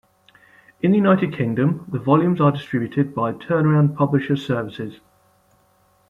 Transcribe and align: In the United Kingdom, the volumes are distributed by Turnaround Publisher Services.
In 0.81 0.89
the 0.89 0.97
United 0.97 1.35
Kingdom, 1.37 1.85
the 1.89 1.99
volumes 1.99 2.41
are 2.41 2.51
distributed 2.51 3.13
by 3.13 3.33
Turnaround 3.33 3.95
Publisher 3.95 4.35
Services. 4.35 4.99